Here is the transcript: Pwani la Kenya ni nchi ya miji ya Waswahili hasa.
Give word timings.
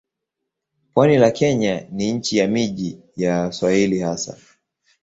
Pwani 0.93 1.17
la 1.17 1.31
Kenya 1.31 1.87
ni 1.91 2.11
nchi 2.13 2.37
ya 2.37 2.47
miji 2.47 2.99
ya 3.15 3.39
Waswahili 3.41 3.99
hasa. 3.99 4.37